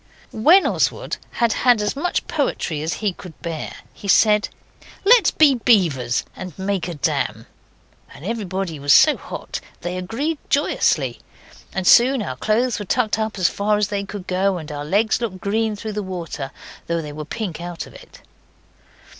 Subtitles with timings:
[0.33, 4.49] When Oswald had had as much poetry as he could bear he said,
[5.05, 7.45] 'Let's be beavers and make a dam.'
[8.11, 11.19] And everybody was so hot they agreed joyously,
[11.71, 14.85] and soon our clothes were tucked up as far as they could go and our
[14.85, 16.49] legs looked green through the water,
[16.87, 18.23] though they were pink out of it.